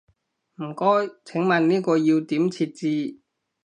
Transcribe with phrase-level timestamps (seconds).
[0.55, 3.19] 唔該，請問呢個要點設置？